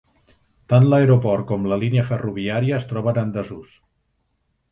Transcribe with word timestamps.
Tant 0.71 0.87
l'aeroport 0.93 1.45
com 1.51 1.67
la 1.73 1.77
línia 1.83 2.05
ferroviària 2.09 2.79
es 2.79 2.89
troben 2.93 3.19
en 3.25 3.35
desús. 3.37 3.77